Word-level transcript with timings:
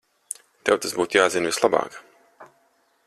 Tev 0.69 0.79
tas 0.85 0.95
būtu 1.01 1.19
jāzina 1.19 1.51
vislabāk. 1.51 2.01